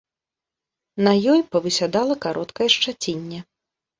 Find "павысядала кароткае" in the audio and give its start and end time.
1.57-2.69